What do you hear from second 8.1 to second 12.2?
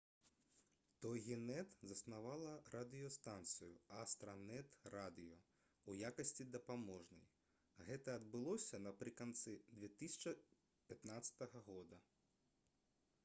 адбылося напрыканцы 2015 г